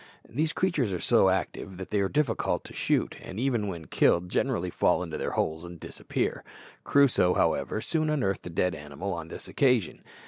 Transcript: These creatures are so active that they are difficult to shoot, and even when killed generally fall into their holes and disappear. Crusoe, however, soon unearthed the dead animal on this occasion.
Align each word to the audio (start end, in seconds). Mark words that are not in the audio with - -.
These 0.27 0.51
creatures 0.51 0.91
are 0.91 0.99
so 0.99 1.29
active 1.29 1.77
that 1.77 1.91
they 1.91 1.99
are 1.99 2.09
difficult 2.09 2.63
to 2.63 2.73
shoot, 2.73 3.17
and 3.21 3.39
even 3.39 3.67
when 3.67 3.85
killed 3.85 4.29
generally 4.29 4.71
fall 4.71 5.03
into 5.03 5.15
their 5.19 5.29
holes 5.29 5.63
and 5.63 5.79
disappear. 5.79 6.43
Crusoe, 6.83 7.35
however, 7.35 7.81
soon 7.81 8.09
unearthed 8.09 8.41
the 8.41 8.49
dead 8.49 8.73
animal 8.73 9.13
on 9.13 9.27
this 9.27 9.47
occasion. 9.47 10.01